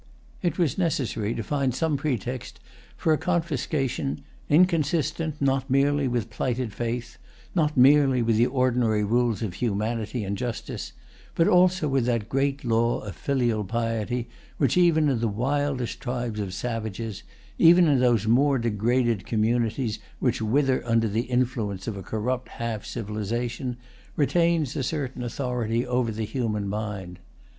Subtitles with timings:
[0.41, 2.59] It was necessary to find some pretext
[2.97, 7.19] for a confiscation inconsistent, not merely with plighted faith,
[7.53, 10.93] not merely with the ordinary rules of humanity and justice,
[11.35, 14.27] but also with that great law of filial piety
[14.57, 17.21] which, even in the wildest tribes of savages,
[17.59, 22.85] even in those more degraded communities which wither under the influence of a corrupt half
[22.87, 23.77] civilization,
[24.15, 27.19] retains a certain authority over the human mind.